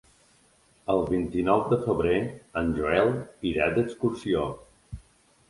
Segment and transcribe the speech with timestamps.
[0.93, 2.15] El vint-i-nou de febrer
[2.63, 3.13] en Joel
[3.53, 4.49] irà d'excursió.